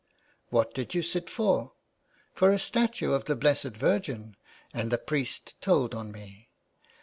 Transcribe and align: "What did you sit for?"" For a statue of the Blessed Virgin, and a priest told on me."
"What 0.49 0.73
did 0.73 0.95
you 0.95 1.03
sit 1.03 1.29
for?"" 1.29 1.73
For 2.33 2.49
a 2.49 2.57
statue 2.57 3.13
of 3.13 3.25
the 3.25 3.35
Blessed 3.35 3.77
Virgin, 3.77 4.35
and 4.73 4.91
a 4.91 4.97
priest 4.97 5.53
told 5.61 5.93
on 5.93 6.11
me." 6.11 6.49